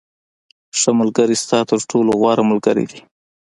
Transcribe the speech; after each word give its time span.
•ښه 0.79 0.91
ملګری 0.99 1.35
ستا 1.43 1.59
تر 1.69 1.79
ټولو 1.89 2.11
غوره 2.19 2.43
ملګری 2.51 2.85
دی. 2.91 2.99